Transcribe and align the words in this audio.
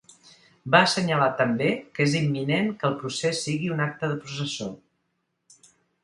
Va 0.75 0.79
assenyalar 0.85 1.25
també 1.41 1.67
que 1.97 2.03
és 2.09 2.15
imminent 2.19 2.71
que 2.83 2.87
el 2.89 2.95
procés 3.01 3.41
sigui 3.49 3.69
un 3.75 3.83
acte 3.85 4.09
de 4.13 4.17
processó. 4.23 4.71